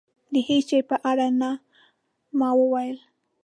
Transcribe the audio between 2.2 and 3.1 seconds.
ما وویل.